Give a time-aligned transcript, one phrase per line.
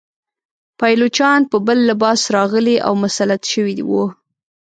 [0.79, 4.05] پایلوچان په بل لباس راغلي او مسلط شوي وه.